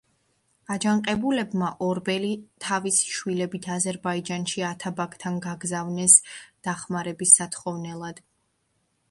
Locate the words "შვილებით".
3.17-3.67